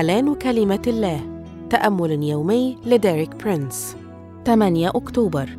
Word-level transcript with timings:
إعلان 0.00 0.34
كلمة 0.34 0.82
الله. 0.86 1.44
تأمل 1.70 2.22
يومي 2.22 2.78
لديريك 2.86 3.36
برينس. 3.36 3.96
8 4.46 4.88
أكتوبر. 4.88 5.56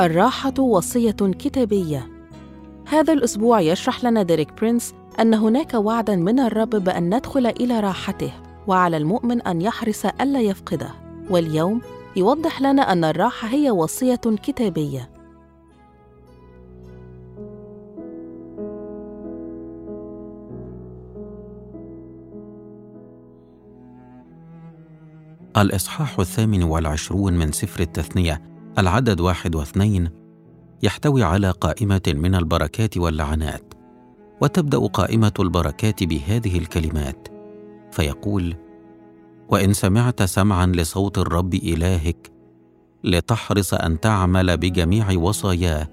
الراحة 0.00 0.60
وصية 0.60 1.16
كتابية. 1.38 2.08
هذا 2.88 3.12
الأسبوع 3.12 3.60
يشرح 3.60 4.04
لنا 4.04 4.22
ديريك 4.22 4.52
برينس 4.60 4.94
أن 5.20 5.34
هناك 5.34 5.74
وعداً 5.74 6.16
من 6.16 6.40
الرب 6.40 6.70
بأن 6.70 7.14
ندخل 7.14 7.46
إلى 7.46 7.80
راحته 7.80 8.32
وعلى 8.66 8.96
المؤمن 8.96 9.42
أن 9.42 9.60
يحرص 9.60 10.06
ألا 10.20 10.40
يفقده. 10.40 10.90
واليوم 11.30 11.80
يوضح 12.16 12.62
لنا 12.62 12.92
أن 12.92 13.04
الراحة 13.04 13.48
هي 13.48 13.70
وصية 13.70 14.20
كتابية. 14.42 15.10
الإصحاح 25.56 26.18
الثامن 26.18 26.62
والعشرون 26.62 27.32
من 27.32 27.52
سفر 27.52 27.80
التثنية 27.80 28.42
العدد 28.78 29.20
واحد 29.20 29.54
واثنين 29.54 30.10
يحتوي 30.82 31.22
على 31.22 31.50
قائمة 31.50 32.02
من 32.06 32.34
البركات 32.34 32.98
واللعنات 32.98 33.74
وتبدأ 34.40 34.78
قائمة 34.78 35.32
البركات 35.40 36.04
بهذه 36.04 36.58
الكلمات 36.58 37.28
فيقول 37.92 38.56
وإن 39.48 39.72
سمعت 39.72 40.22
سمعا 40.22 40.66
لصوت 40.66 41.18
الرب 41.18 41.54
إلهك 41.54 42.32
لتحرص 43.04 43.74
أن 43.74 44.00
تعمل 44.00 44.56
بجميع 44.56 45.12
وصاياه 45.18 45.88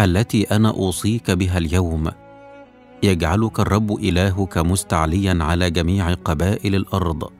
التي 0.00 0.42
أنا 0.42 0.70
أوصيك 0.70 1.30
بها 1.30 1.58
اليوم 1.58 2.10
يجعلك 3.02 3.60
الرب 3.60 3.92
إلهك 3.92 4.58
مستعليا 4.58 5.38
على 5.40 5.70
جميع 5.70 6.14
قبائل 6.14 6.74
الأرض. 6.74 7.30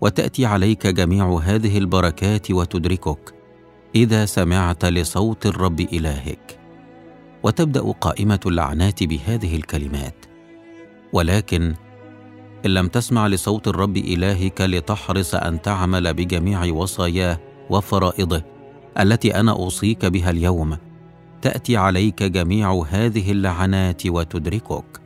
وتأتي 0.00 0.46
عليك 0.46 0.86
جميع 0.86 1.38
هذه 1.44 1.78
البركات 1.78 2.50
وتدركك. 2.50 3.34
إذا 3.94 4.24
سمعت 4.24 4.84
لصوت 4.84 5.46
الرب 5.46 5.80
إلهك. 5.80 6.58
وتبدأ 7.42 7.80
قائمة 7.80 8.40
اللعنات 8.46 9.02
بهذه 9.02 9.56
الكلمات. 9.56 10.26
ولكن 11.12 11.74
إن 12.66 12.70
لم 12.70 12.88
تسمع 12.88 13.26
لصوت 13.26 13.68
الرب 13.68 13.96
إلهك 13.96 14.60
لتحرص 14.60 15.34
أن 15.34 15.62
تعمل 15.62 16.14
بجميع 16.14 16.64
وصاياه 16.64 17.40
وفرائضه 17.70 18.42
التي 19.00 19.34
أنا 19.40 19.52
أوصيك 19.52 20.06
بها 20.06 20.30
اليوم 20.30 20.76
تأتي 21.42 21.76
عليك 21.76 22.22
جميع 22.22 22.84
هذه 22.88 23.32
اللعنات 23.32 24.06
وتدركك. 24.06 25.00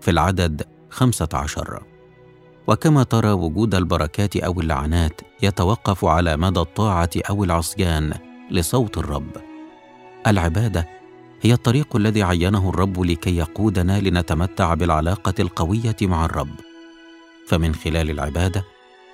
في 0.00 0.10
العدد 0.10 0.62
خمسة 0.90 1.28
عشر. 1.34 1.82
وكما 2.68 3.02
ترى 3.02 3.30
وجود 3.30 3.74
البركات 3.74 4.36
أو 4.36 4.60
اللعنات 4.60 5.20
يتوقف 5.42 6.04
على 6.04 6.36
مدى 6.36 6.60
الطاعة 6.60 7.10
أو 7.30 7.44
العصيان 7.44 8.14
لصوت 8.50 8.98
الرب. 8.98 9.30
العبادة 10.26 10.88
هي 11.42 11.52
الطريق 11.52 11.96
الذي 11.96 12.22
عينه 12.22 12.68
الرب 12.68 13.00
لكي 13.00 13.36
يقودنا 13.36 14.00
لنتمتع 14.00 14.74
بالعلاقة 14.74 15.34
القوية 15.40 15.96
مع 16.02 16.24
الرب. 16.24 16.54
فمن 17.46 17.74
خلال 17.74 18.10
العبادة 18.10 18.64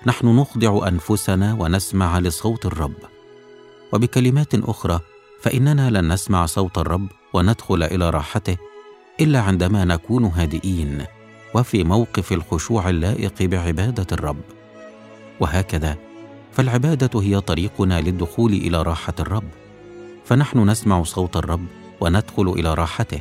نحن 0.06 0.26
نخضع 0.26 0.88
أنفسنا 0.88 1.54
ونسمع 1.54 2.18
لصوت 2.18 2.66
الرب. 2.66 2.98
وبكلمات 3.92 4.54
أخرى 4.54 5.00
فإننا 5.40 5.90
لن 5.90 6.12
نسمع 6.12 6.46
صوت 6.46 6.78
الرب 6.78 7.08
وندخل 7.32 7.82
إلى 7.82 8.10
راحته 8.10 8.56
إلا 9.20 9.40
عندما 9.40 9.84
نكون 9.84 10.24
هادئين. 10.24 11.04
وفي 11.54 11.84
موقف 11.84 12.32
الخشوع 12.32 12.90
اللائق 12.90 13.42
بعبادة 13.42 14.06
الرب. 14.12 14.40
وهكذا 15.40 15.96
فالعبادة 16.52 17.20
هي 17.20 17.40
طريقنا 17.40 18.00
للدخول 18.00 18.52
إلى 18.52 18.82
راحة 18.82 19.14
الرب. 19.20 19.48
فنحن 20.24 20.70
نسمع 20.70 21.02
صوت 21.02 21.36
الرب 21.36 21.66
وندخل 22.00 22.48
إلى 22.48 22.74
راحته. 22.74 23.20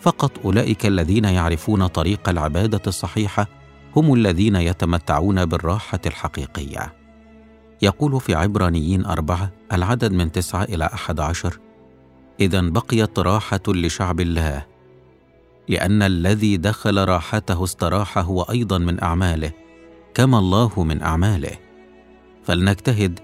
فقط 0.00 0.32
أولئك 0.44 0.86
الذين 0.86 1.24
يعرفون 1.24 1.86
طريق 1.86 2.28
العبادة 2.28 2.82
الصحيحة 2.86 3.46
هم 3.96 4.14
الذين 4.14 4.56
يتمتعون 4.56 5.44
بالراحة 5.44 6.00
الحقيقية. 6.06 6.92
يقول 7.82 8.20
في 8.20 8.34
عبرانيين 8.34 9.04
أربعة 9.04 9.50
العدد 9.72 10.12
من 10.12 10.32
تسعة 10.32 10.62
إلى 10.62 10.84
أحد 10.84 11.20
عشر 11.20 11.58
إذا 12.40 12.60
بقيت 12.60 13.18
راحة 13.18 13.60
لشعب 13.68 14.20
الله 14.20 14.71
لأن 15.68 16.02
الذي 16.02 16.56
دخل 16.56 17.08
راحته 17.08 17.64
استراح 17.64 18.18
هو 18.18 18.42
أيضا 18.42 18.78
من 18.78 19.02
أعماله 19.02 19.52
كما 20.14 20.38
الله 20.38 20.84
من 20.84 21.02
أعماله. 21.02 21.58
فلنجتهد 22.44 23.20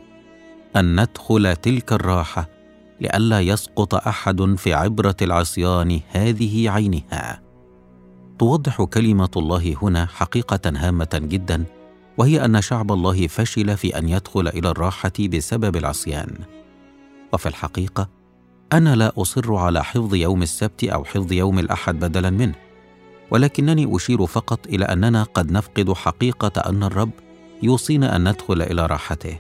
أن 0.76 1.00
ندخل 1.00 1.56
تلك 1.56 1.92
الراحة 1.92 2.48
لئلا 3.00 3.40
يسقط 3.40 3.94
أحد 3.94 4.54
في 4.58 4.74
عبرة 4.74 5.16
العصيان 5.22 6.00
هذه 6.10 6.70
عينها. 6.70 7.42
توضح 8.38 8.82
كلمة 8.82 9.30
الله 9.36 9.76
هنا 9.82 10.06
حقيقة 10.06 10.60
هامة 10.66 11.08
جدا 11.14 11.64
وهي 12.18 12.44
أن 12.44 12.60
شعب 12.60 12.92
الله 12.92 13.26
فشل 13.26 13.76
في 13.76 13.98
أن 13.98 14.08
يدخل 14.08 14.48
إلى 14.48 14.68
الراحة 14.68 15.12
بسبب 15.18 15.76
العصيان. 15.76 16.34
وفي 17.32 17.48
الحقيقة 17.48 18.17
أنا 18.72 18.96
لا 18.96 19.12
أصر 19.16 19.54
على 19.54 19.84
حفظ 19.84 20.14
يوم 20.14 20.42
السبت 20.42 20.84
أو 20.84 21.04
حفظ 21.04 21.32
يوم 21.32 21.58
الأحد 21.58 21.98
بدلا 21.98 22.30
منه 22.30 22.54
ولكنني 23.30 23.96
أشير 23.96 24.26
فقط 24.26 24.66
إلى 24.66 24.84
أننا 24.84 25.22
قد 25.22 25.52
نفقد 25.52 25.92
حقيقة 25.92 26.60
أن 26.60 26.82
الرب 26.82 27.10
يوصينا 27.62 28.16
أن 28.16 28.28
ندخل 28.28 28.62
إلى 28.62 28.86
راحته. 28.86 29.38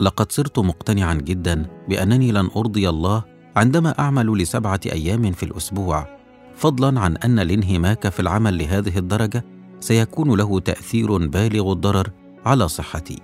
لقد 0.00 0.32
صرت 0.32 0.58
مقتنعا 0.58 1.14
جدا 1.14 1.66
بأنني 1.88 2.32
لن 2.32 2.50
أرضي 2.56 2.88
الله 2.88 3.24
عندما 3.56 3.98
أعمل 3.98 4.38
لسبعة 4.38 4.80
أيام 4.86 5.32
في 5.32 5.42
الأسبوع 5.42 6.18
فضلا 6.56 7.00
عن 7.00 7.16
أن 7.16 7.38
الانهماك 7.38 8.08
في 8.08 8.20
العمل 8.20 8.58
لهذه 8.58 8.98
الدرجة 8.98 9.44
سيكون 9.80 10.36
له 10.36 10.60
تأثير 10.60 11.26
بالغ 11.26 11.72
الضرر 11.72 12.10
على 12.46 12.68
صحتي. 12.68 13.22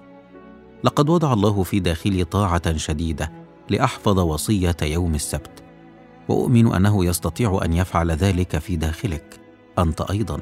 لقد 0.84 1.10
وضع 1.10 1.32
الله 1.32 1.62
في 1.62 1.80
داخلي 1.80 2.24
طاعة 2.24 2.76
شديدة 2.76 3.43
لأحفظ 3.70 4.18
وصية 4.18 4.76
يوم 4.82 5.14
السبت. 5.14 5.62
وأؤمن 6.28 6.74
أنه 6.74 7.04
يستطيع 7.04 7.60
أن 7.64 7.72
يفعل 7.72 8.10
ذلك 8.10 8.58
في 8.58 8.76
داخلك. 8.76 9.40
أنت 9.78 10.00
أيضا. 10.00 10.40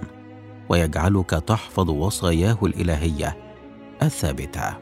ويجعلك 0.69 1.31
تحفظ 1.31 1.91
وصاياه 1.91 2.59
الإلهية 2.63 3.37
الثابتة. 4.03 4.79